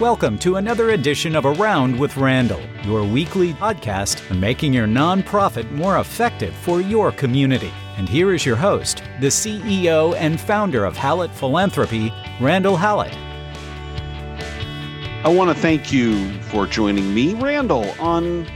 [0.00, 5.70] Welcome to another edition of Around with Randall, your weekly podcast on making your nonprofit
[5.72, 7.70] more effective for your community.
[7.98, 12.10] And here is your host, the CEO and founder of Hallett Philanthropy,
[12.40, 13.14] Randall Hallett.
[15.22, 18.46] I want to thank you for joining me, Randall, on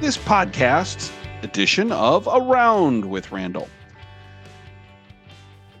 [0.00, 3.68] this podcast edition of Around with Randall.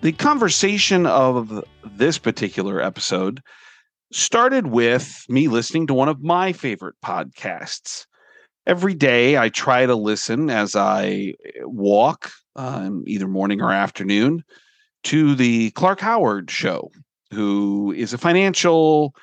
[0.00, 3.44] The conversation of this particular episode
[4.12, 8.06] started with me listening to one of my favorite podcasts.
[8.66, 14.44] Every day, I try to listen as I walk, um, either morning or afternoon,
[15.04, 16.92] to the Clark Howard Show,
[17.32, 19.14] who is a financial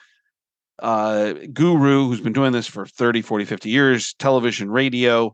[0.79, 5.33] uh, guru who's been doing this for 30, 40, 50 years, television, radio.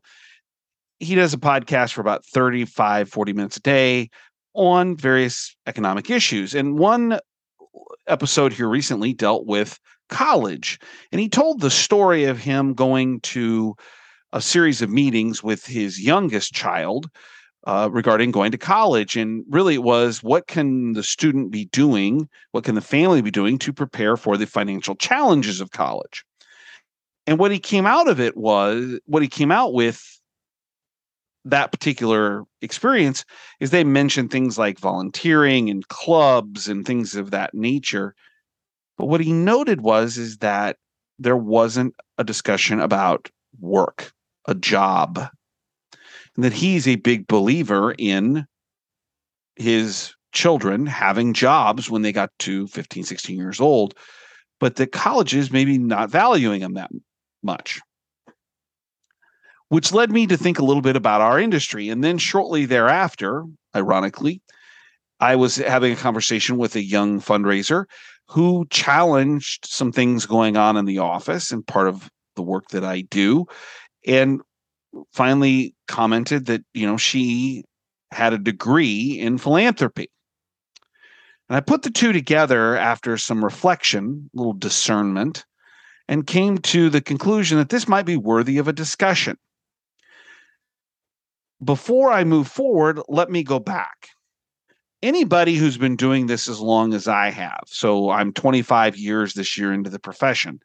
[0.99, 4.09] He does a podcast for about 35, 40 minutes a day
[4.53, 6.53] on various economic issues.
[6.53, 7.19] And one
[8.08, 10.80] episode here recently dealt with college.
[11.12, 13.75] And he told the story of him going to
[14.34, 17.09] a series of meetings with his youngest child
[17.66, 19.16] uh, regarding going to college.
[19.16, 22.30] And really, it was what can the student be doing?
[22.52, 26.23] What can the family be doing to prepare for the financial challenges of college?
[27.28, 30.14] And what he came out of it was what he came out with
[31.45, 33.23] that particular experience
[33.59, 38.15] is they mentioned things like volunteering and clubs and things of that nature.
[38.97, 40.77] But what he noted was is that
[41.19, 43.29] there wasn't a discussion about
[43.59, 44.11] work
[44.47, 45.19] a job.
[46.35, 48.45] And that he's a big believer in
[49.55, 53.93] his children having jobs when they got to 15 16 years old
[54.59, 56.91] but the colleges maybe not valuing them that
[57.41, 57.79] much
[59.69, 61.89] which led me to think a little bit about our industry.
[61.89, 64.41] And then shortly thereafter, ironically,
[65.19, 67.85] I was having a conversation with a young fundraiser
[68.27, 72.83] who challenged some things going on in the office and part of the work that
[72.83, 73.45] I do.
[74.05, 74.41] And
[75.13, 77.63] finally commented that, you know, she
[78.11, 80.09] had a degree in philanthropy.
[81.50, 85.45] And I put the two together after some reflection, a little discernment,
[86.07, 89.38] and came to the conclusion that this might be worthy of a discussion
[91.66, 94.09] before I move forward, let me go back.
[95.02, 99.58] Anybody who's been doing this as long as I have, so I'm 25 years this
[99.58, 100.59] year into the profession,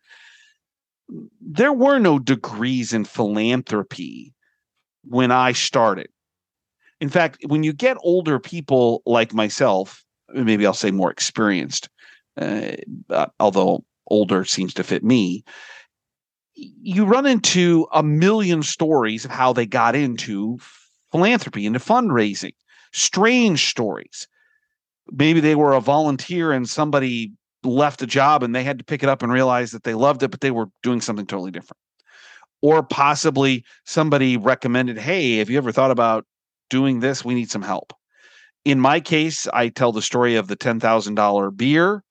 [1.40, 4.32] there were no degrees in philanthropy
[5.04, 6.08] when I started.
[7.00, 11.88] In fact, when you get older people like myself, maybe I'll say more experienced,
[12.40, 12.72] uh,
[13.40, 15.44] although older seems to fit me,
[16.54, 20.58] you run into a million stories of how they got into
[21.12, 22.54] philanthropy, into fundraising,
[22.92, 24.28] strange stories.
[25.10, 27.32] Maybe they were a volunteer and somebody
[27.62, 30.22] left a job and they had to pick it up and realize that they loved
[30.22, 31.78] it, but they were doing something totally different.
[32.62, 36.26] Or possibly somebody recommended, hey, have you ever thought about
[36.68, 37.24] doing this?
[37.24, 37.92] We need some help.
[38.64, 42.04] In my case, I tell the story of the $10,000 beer,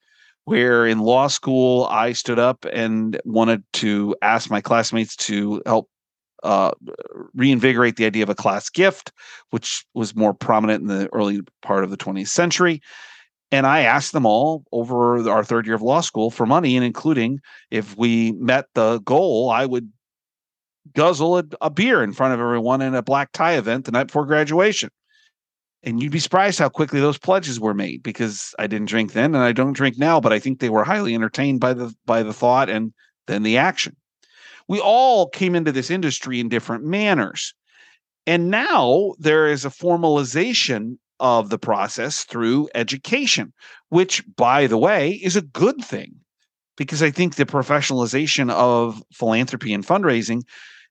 [0.45, 5.87] where in law school, I stood up and wanted to ask my classmates to help
[6.43, 6.71] uh,
[7.33, 9.11] reinvigorate the idea of a class gift,
[9.49, 12.81] which was more prominent in the early part of the 20th century.
[13.51, 16.85] And I asked them all over our third year of law school for money, and
[16.85, 17.39] including
[17.71, 19.91] if we met the goal, I would
[20.93, 24.07] guzzle a, a beer in front of everyone in a black tie event the night
[24.07, 24.89] before graduation.
[25.81, 29.33] And you'd be surprised how quickly those pledges were made because I didn't drink then
[29.33, 32.21] and I don't drink now, but I think they were highly entertained by the by
[32.21, 32.93] the thought and
[33.27, 33.95] then the action
[34.69, 37.53] we all came into this industry in different manners.
[38.25, 43.51] And now there is a formalization of the process through education,
[43.89, 46.13] which, by the way, is a good thing
[46.77, 50.43] because I think the professionalization of philanthropy and fundraising,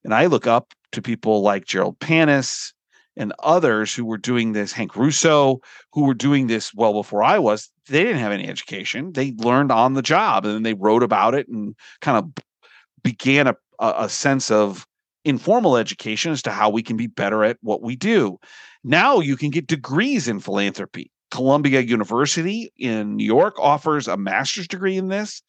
[0.05, 2.73] and I look up to people like Jerold Panas
[3.17, 5.61] and others who were doing this, Hank Rosso,
[5.93, 7.71] who were doing this well before I was.
[7.89, 9.13] They didn't have any education.
[9.13, 12.45] They learned on the job and then they wrote about it and kind of
[13.03, 14.87] began a a, a sense of
[15.25, 18.39] informal education as to how we can be better at what we do.
[18.85, 21.11] Now you can get degrees in philanthropy.
[21.31, 25.43] Columbia University in New York offers a master's degree in this.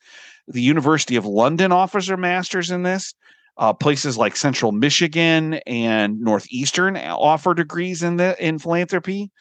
[0.48, 3.14] The University of London offers a master's in this.
[3.58, 9.32] Uh, places like Central Michigan and Northeastern offer degrees in the in philanthropy.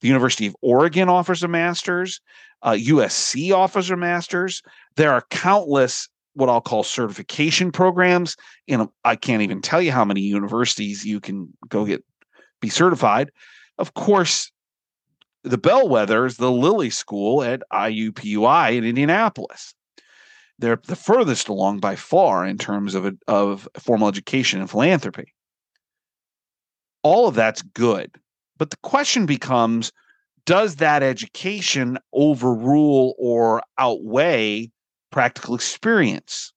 [0.00, 2.20] The University of Oregon offers a master's.
[2.62, 4.62] Uh, USC offers a master's.
[4.96, 8.36] There are countless what I'll call certification programs.
[8.68, 12.04] And I can't even tell you how many universities you can go get
[12.60, 13.30] be certified.
[13.78, 14.52] Of course,
[15.42, 19.74] the bellwether is the Lilly School at IUPUI in Indianapolis.
[20.60, 25.34] They're the furthest along by far in terms of, of formal education and philanthropy.
[27.02, 28.12] All of that's good.
[28.58, 29.92] But the question becomes
[30.46, 34.70] does that education overrule or outweigh
[35.10, 36.52] practical experience?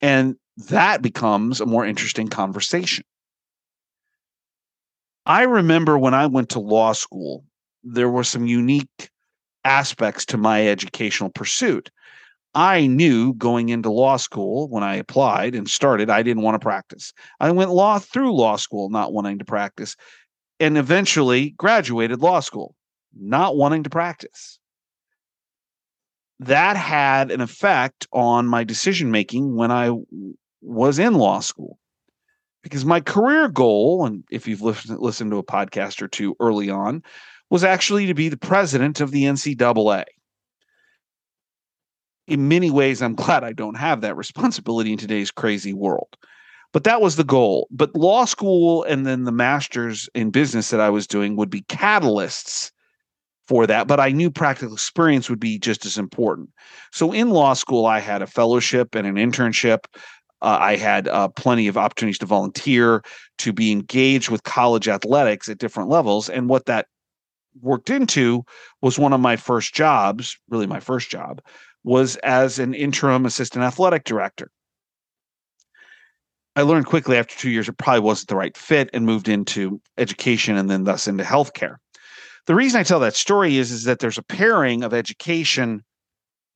[0.00, 0.36] And
[0.68, 3.04] that becomes a more interesting conversation.
[5.24, 7.44] I remember when I went to law school,
[7.84, 9.10] there were some unique
[9.64, 11.90] aspects to my educational pursuit.
[12.54, 16.64] I knew going into law school when I applied and started, I didn't want to
[16.64, 17.12] practice.
[17.40, 19.96] I went law through law school not wanting to practice
[20.60, 22.74] and eventually graduated law school
[23.14, 24.58] not wanting to practice.
[26.46, 29.92] That had an effect on my decision making when I
[30.60, 31.78] was in law school
[32.62, 36.70] because my career goal, and if you've listened, listened to a podcast or two early
[36.70, 37.02] on,
[37.50, 40.04] was actually to be the president of the NCAA.
[42.28, 46.16] In many ways, I'm glad I don't have that responsibility in today's crazy world.
[46.72, 47.68] But that was the goal.
[47.70, 51.62] But law school and then the master's in business that I was doing would be
[51.62, 52.70] catalysts
[53.52, 53.86] for that.
[53.86, 56.48] But I knew practical experience would be just as important.
[56.90, 59.80] So in law school, I had a fellowship and an internship.
[60.40, 63.02] Uh, I had uh, plenty of opportunities to volunteer,
[63.38, 66.30] to be engaged with college athletics at different levels.
[66.30, 66.86] And what that
[67.60, 68.42] worked into
[68.80, 71.42] was one of my first jobs, really my first job,
[71.84, 74.50] was as an interim assistant athletic director.
[76.56, 79.78] I learned quickly after two years it probably wasn't the right fit and moved into
[79.98, 81.76] education and then thus into healthcare.
[82.46, 85.84] The reason I tell that story is, is that there's a pairing of education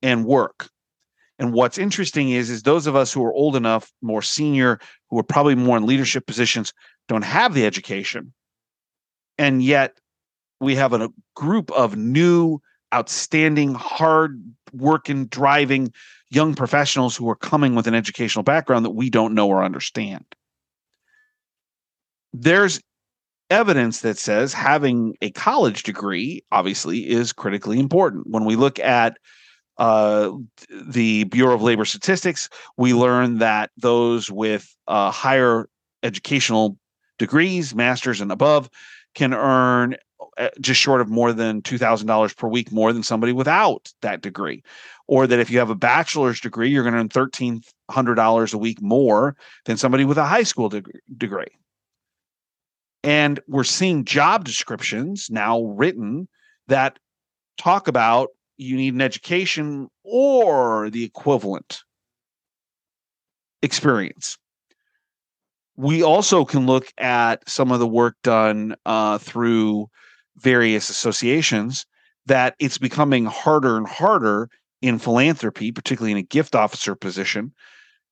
[0.01, 0.69] and work.
[1.39, 4.79] And what's interesting is, is those of us who are old enough, more senior,
[5.09, 6.73] who are probably more in leadership positions,
[7.07, 8.33] don't have the education.
[9.37, 9.97] And yet
[10.59, 12.59] we have a group of new,
[12.93, 14.41] outstanding, hard
[14.73, 15.93] working, driving
[16.29, 20.25] young professionals who are coming with an educational background that we don't know or understand.
[22.33, 22.81] There's
[23.49, 28.27] evidence that says having a college degree obviously is critically important.
[28.27, 29.17] When we look at
[29.77, 30.31] uh,
[30.69, 35.69] the Bureau of Labor Statistics, we learn that those with uh, higher
[36.03, 36.77] educational
[37.17, 38.69] degrees, masters and above,
[39.15, 39.95] can earn
[40.37, 44.63] uh, just short of more than $2,000 per week more than somebody without that degree.
[45.07, 48.81] Or that if you have a bachelor's degree, you're going to earn $1,300 a week
[48.81, 49.35] more
[49.65, 51.47] than somebody with a high school degree.
[53.03, 56.27] And we're seeing job descriptions now written
[56.67, 56.99] that
[57.57, 61.81] talk about you need an education or the equivalent
[63.61, 64.37] experience.
[65.75, 69.89] We also can look at some of the work done uh, through
[70.37, 71.85] various associations
[72.25, 74.49] that it's becoming harder and harder
[74.81, 77.53] in philanthropy, particularly in a gift officer position,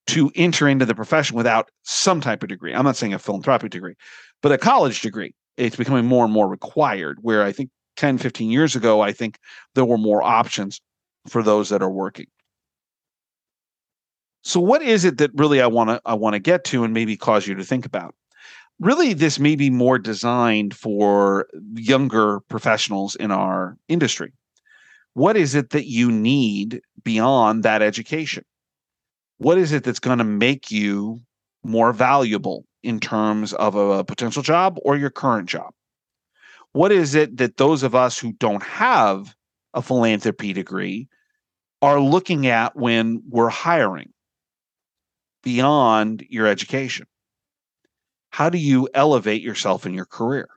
[0.07, 2.73] to enter into the profession without some type of degree.
[2.73, 3.95] I'm not saying a philanthropic degree,
[4.41, 5.33] but a college degree.
[5.57, 7.19] It's becoming more and more required.
[7.21, 9.39] Where I think 10, 15 years ago, I think
[9.73, 10.81] there were more options
[11.27, 12.27] for those that are working.
[14.43, 16.93] So what is it that really I want to I want to get to and
[16.93, 18.13] maybe cause you to think about?
[18.79, 24.33] Really this may be more designed for younger professionals in our industry.
[25.13, 28.43] What is it that you need beyond that education?
[29.37, 31.21] What is it that's going to make you
[31.63, 35.71] more valuable in terms of a potential job or your current job?
[36.71, 39.35] What is it that those of us who don't have
[39.73, 41.07] a philanthropy degree
[41.81, 44.11] are looking at when we're hiring
[45.43, 47.07] beyond your education?
[48.29, 50.47] How do you elevate yourself in your career?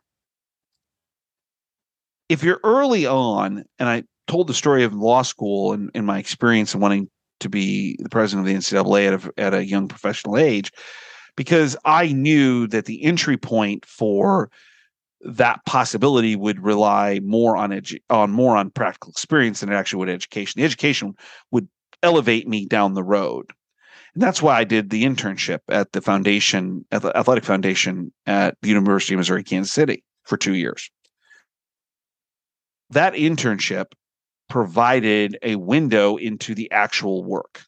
[2.28, 6.18] If you're early on, and I told the story of law school and, in my
[6.18, 7.08] experience of wanting
[7.40, 10.73] to be the president of the NCAA at a, at a young professional age,
[11.37, 14.50] because I knew that the entry point for
[15.21, 19.99] that possibility would rely more on edu- on more on practical experience than it actually
[19.99, 20.61] would education.
[20.61, 21.14] The education
[21.50, 21.68] would
[22.02, 23.52] elevate me down the road.
[24.14, 28.57] And that's why I did the internship at the foundation, at the athletic foundation at
[28.62, 30.90] the University of Missouri, Kansas City for two years.
[32.90, 33.87] That internship
[34.49, 37.62] provided a window into the actual work.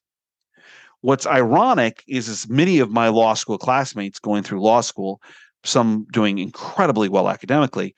[1.02, 5.20] What's ironic is as many of my law school classmates going through law school
[5.64, 7.94] some doing incredibly well academically,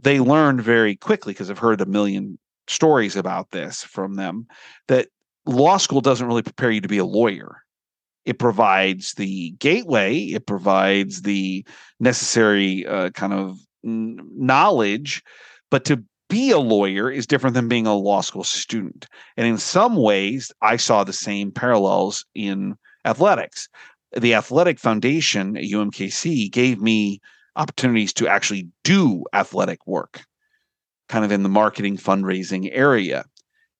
[0.00, 4.46] they learned very quickly because I've heard a million stories about this from them
[4.88, 5.08] that
[5.46, 7.62] law school doesn't really prepare you to be a lawyer.
[8.24, 11.64] It provides the gateway, it provides the
[11.98, 15.22] necessary uh, kind of knowledge,
[15.70, 19.06] but to be a lawyer is different than being a law school student.
[19.36, 23.68] And in some ways, I saw the same parallels in athletics.
[24.16, 27.20] The athletic foundation at UMKC gave me
[27.56, 30.22] opportunities to actually do athletic work,
[31.08, 33.24] kind of in the marketing fundraising area.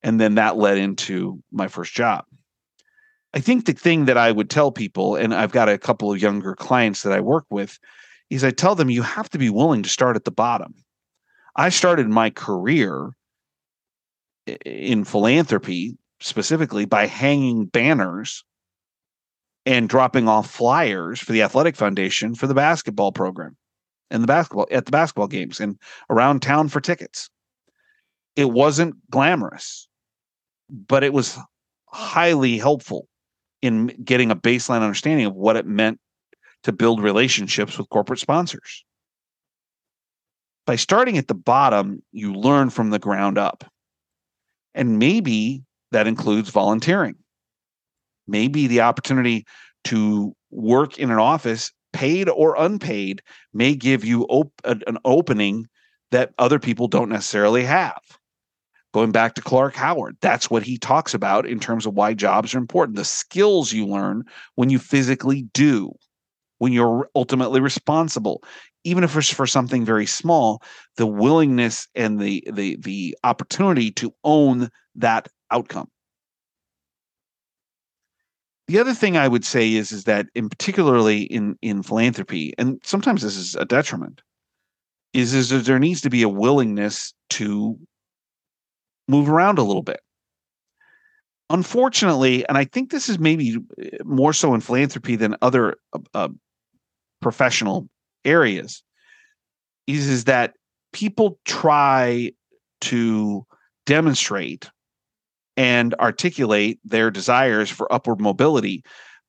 [0.03, 2.25] And then that led into my first job.
[3.33, 6.21] I think the thing that I would tell people, and I've got a couple of
[6.21, 7.79] younger clients that I work with,
[8.29, 10.75] is I tell them you have to be willing to start at the bottom.
[11.57, 13.11] I started my career
[14.65, 18.45] in philanthropy specifically by hanging banners
[19.67, 23.57] and dropping off flyers for the athletic foundation for the basketball program
[24.11, 25.79] and the basketball at the basketball games and
[26.09, 27.31] around town for tickets.
[28.37, 29.89] It wasn't glamorous,
[30.69, 31.39] but it was
[31.87, 33.07] highly helpful
[33.61, 36.01] in getting a baseline understanding of what it meant
[36.63, 38.85] to build relationships with corporate sponsors.
[40.71, 43.65] By starting at the bottom, you learn from the ground up.
[44.73, 47.17] And maybe that includes volunteering.
[48.29, 49.47] Maybe the opportunity
[49.87, 53.21] to work in an office, paid or unpaid,
[53.53, 55.67] may give you op- an opening
[56.13, 58.01] that other people don't necessarily have.
[58.95, 62.55] Going back to Clark Howard, that's what he talks about in terms of why jobs
[62.55, 62.97] are important.
[62.97, 64.23] The skills you learn
[64.55, 65.91] when you physically do,
[66.59, 68.45] when you're ultimately responsible,
[68.85, 70.63] even if it's for something very small,
[70.97, 75.89] the willingness and the the the opportunity to own that outcome.
[78.69, 82.81] The other thing I would say is is that in particularly in in philanthropy, and
[82.85, 84.23] sometimes this is a detriment,
[85.13, 87.79] is is there needs to be a willingness to
[89.09, 90.01] move around a little bit.
[91.51, 95.99] Unfortunately, and I think this is maybe eh, more so in philanthropy than other uh,
[96.15, 96.29] uh,
[97.21, 97.89] professional
[98.25, 98.83] areas,
[99.87, 100.55] is, is that
[100.93, 102.33] people try
[102.83, 103.47] to
[103.87, 104.71] demonstrate
[105.57, 108.83] and articulate their desires for upward mobility,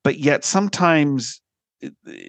[0.04, 1.42] but yet sometimes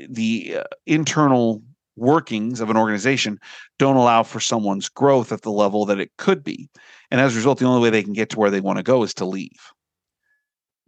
[0.08, 1.62] the uh, internal
[1.96, 3.38] workings of an organization
[3.78, 6.68] don't allow for someone's growth at the level that it could be.
[7.10, 8.82] And as a result, the only way they can get to where they want to
[8.82, 9.60] go is to leave.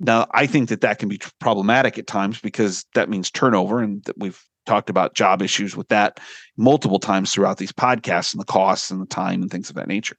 [0.00, 4.02] Now, I think that that can be problematic at times because that means turnover, and
[4.04, 6.20] that we've talked about job issues with that
[6.56, 9.88] multiple times throughout these podcasts and the costs and the time and things of that
[9.88, 10.16] nature.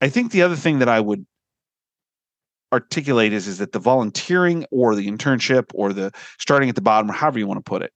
[0.00, 1.26] I think the other thing that I would
[2.72, 7.10] articulate is, is that the volunteering or the internship or the starting at the bottom,
[7.10, 7.92] or however you want to put it,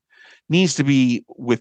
[0.49, 1.61] needs to be with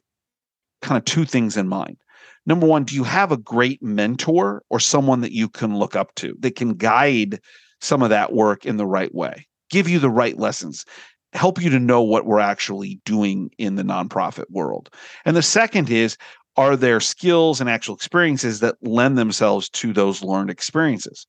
[0.81, 1.97] kind of two things in mind.
[2.45, 6.15] Number one, do you have a great mentor or someone that you can look up
[6.15, 7.41] to that can guide
[7.81, 10.85] some of that work in the right way, give you the right lessons,
[11.33, 14.89] help you to know what we're actually doing in the nonprofit world?
[15.25, 16.17] And the second is,
[16.55, 21.27] are there skills and actual experiences that lend themselves to those learned experiences?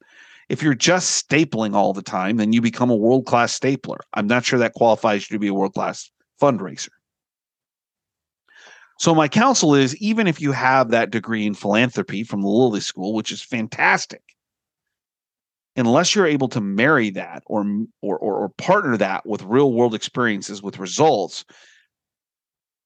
[0.48, 3.98] If you're just stapling all the time, then you become a world class stapler.
[4.14, 6.88] I'm not sure that qualifies you to be a world class fundraiser.
[8.98, 12.80] So my counsel is even if you have that degree in philanthropy from the Lilly
[12.80, 14.22] School, which is fantastic,
[15.78, 17.64] unless you're able to marry that or
[18.02, 21.44] or or, or partner that with real world experiences with results,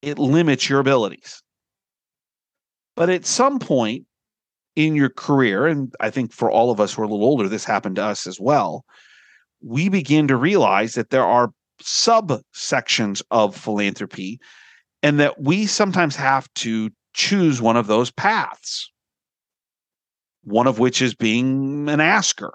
[0.01, 1.41] it limits your abilities.
[2.95, 4.05] But at some point
[4.75, 7.47] in your career, and I think for all of us who are a little older,
[7.47, 8.85] this happened to us as well,
[9.61, 14.39] we begin to realize that there are subsections of philanthropy
[15.01, 18.91] and that we sometimes have to choose one of those paths.
[20.43, 22.53] One of which is being an asker,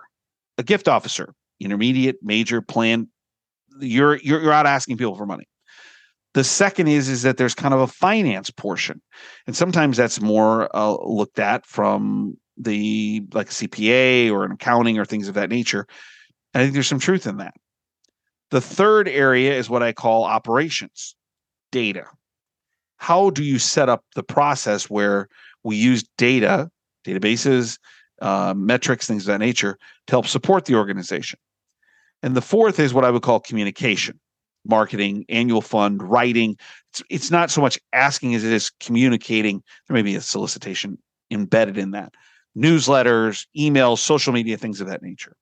[0.59, 3.09] a gift officer, intermediate, major, plan.
[3.81, 5.49] You're you're, you're out asking people for money.
[6.35, 9.01] The second is is that there's kind of a finance portion,
[9.47, 14.99] and sometimes that's more uh, looked at from the like a CPA or an accounting
[14.99, 15.87] or things of that nature.
[16.55, 17.55] I think there's some truth in that.
[18.51, 21.15] The third area is what I call operations,
[21.71, 22.07] data
[22.99, 25.29] how do you set up the process where
[25.65, 26.71] we use data,
[27.07, 27.79] databases,
[28.21, 31.39] uh, metrics, things of that nature to help support the organization?
[32.23, 34.19] And the fourth is what I would call communication,
[34.65, 36.57] marketing, annual fund, writing.
[36.93, 39.63] It's, it's not so much asking as it is communicating.
[39.87, 40.99] There may be a solicitation
[41.31, 42.13] embedded in that.
[42.57, 45.37] Newsletters, emails, social media, things of that nature.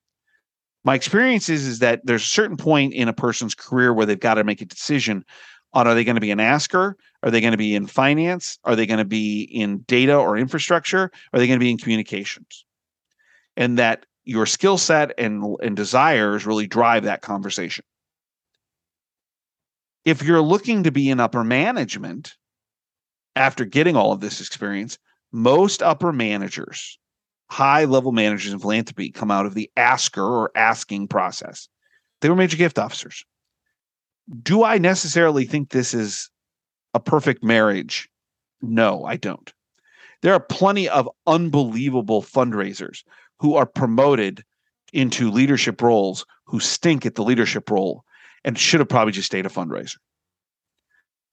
[0.84, 4.20] My experience is, is that there's a certain point in a person's career where they've
[4.20, 5.24] got to make a decision
[5.72, 6.96] on are they going to be an asker?
[7.22, 8.58] Are they going to be in finance?
[8.64, 11.10] Are they going to be in data or infrastructure?
[11.32, 12.65] Are they going to be in communications?
[13.56, 17.84] And that your skill set and, and desires really drive that conversation.
[20.04, 22.34] If you're looking to be in upper management
[23.34, 24.98] after getting all of this experience,
[25.32, 26.98] most upper managers,
[27.50, 31.68] high level managers in philanthropy, come out of the asker or asking process.
[32.20, 33.24] They were major gift officers.
[34.42, 36.30] Do I necessarily think this is
[36.94, 38.08] a perfect marriage?
[38.62, 39.52] No, I don't.
[40.22, 43.02] There are plenty of unbelievable fundraisers
[43.38, 44.44] who are promoted
[44.92, 48.04] into leadership roles who stink at the leadership role
[48.44, 49.96] and should have probably just stayed a fundraiser.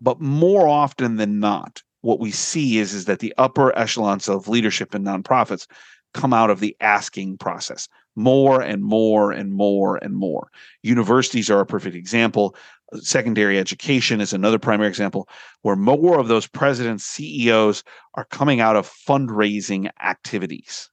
[0.01, 4.50] But more often than not, what we see is, is that the upper echelons of
[4.50, 5.67] leadership in nonprofits
[6.13, 10.50] come out of the asking process more and more and more and more.
[10.83, 12.55] Universities are a perfect example.
[12.95, 15.27] Secondary education is another primary example
[15.62, 17.83] where more of those presidents, CEOs
[18.15, 20.89] are coming out of fundraising activities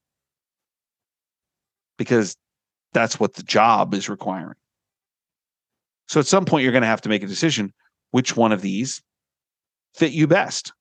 [2.01, 2.35] because
[2.95, 4.55] that's what the job is requiring.
[6.09, 7.75] So at some point, you're going to have to make a decision
[8.11, 9.03] which one of these
[9.95, 10.73] fit you best?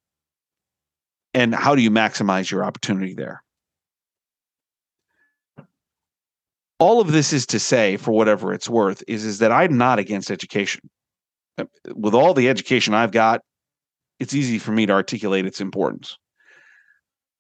[1.34, 3.44] And how do you maximize your opportunity there?
[6.80, 10.00] All of this is to say for whatever it's worth is is that i'm not
[10.00, 10.90] against education.
[11.58, 13.42] Uh, with all the education i've got
[14.20, 16.18] it's easy for me to articulate its importance.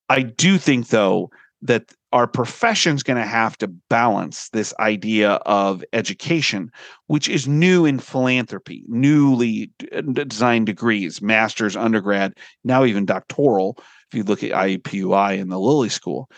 [0.09, 5.83] I do think though that our profession's going to have to balance this idea of
[5.93, 6.71] education,
[7.07, 14.15] which is new in philanthropy, newly uh, designed degrees, master's, undergrad, now even doctoral, if
[14.17, 16.29] you look at IUPUI and the Lilly School,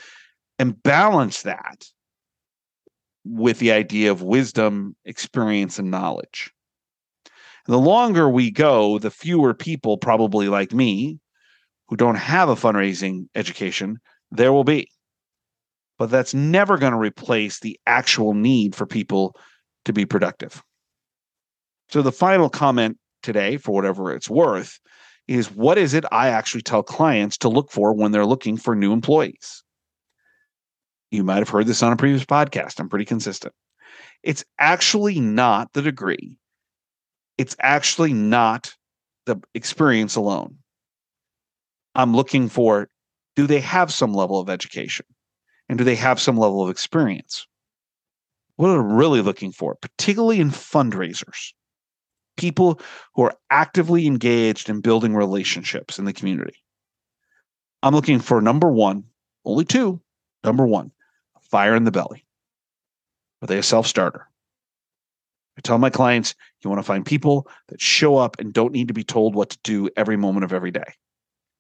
[0.60, 1.86] and balance that
[3.24, 6.52] with the idea of wisdom, experience, and knowledge.
[7.68, 11.20] The longer we go, the fewer people, probably like me,
[11.88, 14.00] who don't have a fundraising education,
[14.32, 14.90] there will be
[16.02, 19.36] but that's never going to replace the actual need for people
[19.86, 20.64] to be productive.
[21.90, 24.80] So, the final comment today, for whatever it's worth,
[25.28, 28.76] is what is it I actually tell clients to look for when they're looking for
[28.76, 29.64] new employees?
[31.12, 32.80] You might have heard this on a previous podcast.
[32.80, 33.54] I'm pretty consistent.
[34.24, 36.34] It's actually not the degree,
[37.38, 38.74] it's actually not
[39.28, 40.58] the experience alone.
[41.94, 42.90] I'm looking for
[43.36, 45.06] do they have some level of education?
[45.72, 47.48] And do they have some level of experience?
[48.58, 51.54] What are really looking for, particularly in fundraisers?
[52.36, 52.82] People
[53.16, 56.56] who are actively engaged in building relationships in the community.
[57.82, 59.06] I'm looking for number one,
[59.46, 60.02] only two.
[60.44, 60.92] Number one,
[61.40, 62.26] fire in the belly.
[63.42, 64.28] Are they a self starter?
[65.58, 68.90] I tell my clients you want to find people that show up and don't need
[68.90, 70.96] to be told what to do every moment of every day.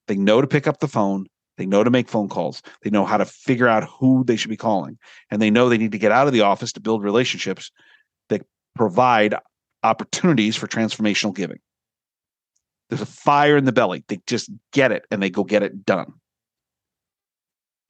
[0.09, 1.27] They know to pick up the phone,
[1.61, 2.63] they know to make phone calls.
[2.81, 4.97] They know how to figure out who they should be calling.
[5.29, 7.69] And they know they need to get out of the office to build relationships
[8.29, 8.41] that
[8.75, 9.35] provide
[9.83, 11.59] opportunities for transformational giving.
[12.89, 14.03] There's a fire in the belly.
[14.07, 16.13] They just get it and they go get it done.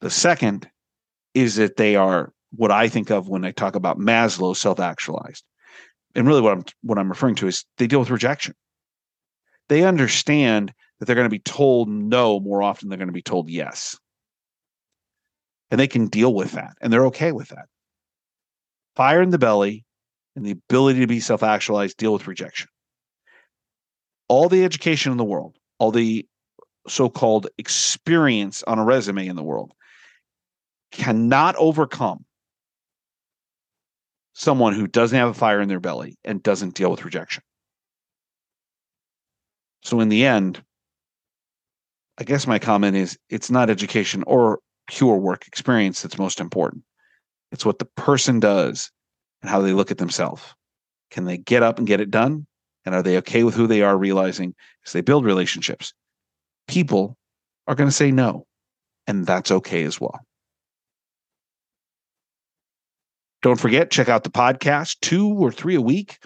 [0.02, 0.68] The second
[1.32, 5.44] is that they are what I think of when I talk about Maslow self-actualized.
[6.14, 8.54] And really what I'm what I'm referring to is they deal with rejection.
[9.70, 13.22] They understand that they're going to be told no more often they're going to be
[13.22, 13.98] told yes.
[15.72, 17.66] And they can deal with that and they're okay with that.
[18.94, 19.84] Fire in the belly
[20.36, 22.68] and the ability to be self actualized, deal with rejection.
[24.28, 26.24] All the education in the world, all the
[26.86, 29.72] so called experience on a resume in the world
[30.92, 32.24] cannot overcome
[34.34, 37.42] someone who doesn't have a fire in their belly and doesn't deal with rejection.
[39.82, 40.62] So, in the end,
[42.22, 46.84] I guess my comment is it's not education or pure work experience that's most important.
[47.50, 48.92] It's what the person does
[49.42, 50.40] and how they look at themselves.
[51.10, 52.46] Can they get up and get it done?
[52.84, 54.54] And are they okay with who they are, realizing
[54.86, 55.94] as they build relationships,
[56.68, 57.18] people
[57.66, 58.46] are going to say no.
[59.08, 60.20] And that's okay as well.
[63.42, 66.18] Don't forget, check out the podcast, two or three a week,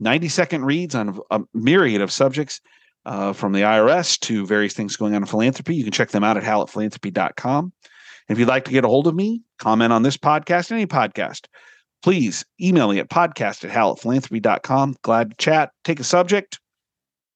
[0.00, 2.62] 90 second reads on a myriad of subjects
[3.06, 5.74] uh, from the IRS to various things going on in philanthropy.
[5.74, 7.72] You can check them out at hallettphilanthropy.com.
[8.28, 11.46] If you'd like to get a hold of me, comment on this podcast, any podcast,
[12.02, 14.96] please email me at podcast at hallettphilanthropy.com.
[15.02, 16.60] Glad to chat, take a subject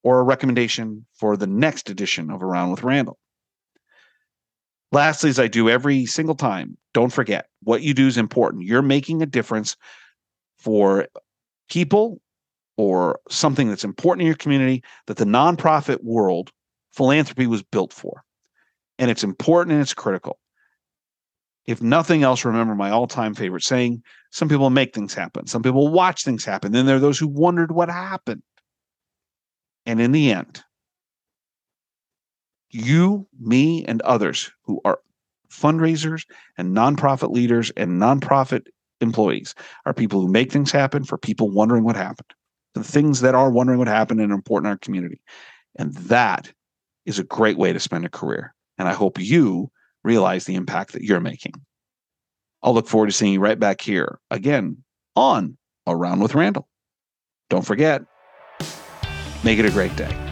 [0.03, 3.19] or a recommendation for the next edition of Around with Randall.
[4.91, 8.63] Lastly, as I do every single time, don't forget what you do is important.
[8.63, 9.75] You're making a difference
[10.57, 11.07] for
[11.69, 12.19] people
[12.79, 16.49] or something that's important in your community that the nonprofit world
[16.93, 18.23] philanthropy was built for.
[18.97, 20.39] And it's important and it's critical.
[21.65, 25.61] If nothing else, remember my all time favorite saying some people make things happen, some
[25.61, 26.71] people watch things happen.
[26.71, 28.43] Then there are those who wondered what happened.
[29.85, 30.63] And in the end,
[32.69, 34.99] you, me, and others who are
[35.51, 36.23] fundraisers
[36.57, 38.67] and nonprofit leaders and nonprofit
[39.01, 39.53] employees
[39.85, 42.33] are people who make things happen for people wondering what happened,
[42.73, 45.21] the things that are wondering what happened and important in our community.
[45.77, 46.51] And that
[47.05, 48.53] is a great way to spend a career.
[48.77, 49.71] And I hope you
[50.03, 51.53] realize the impact that you're making.
[52.61, 54.83] I'll look forward to seeing you right back here again
[55.15, 56.67] on Around with Randall.
[57.49, 58.03] Don't forget,
[59.43, 60.28] make it a great day.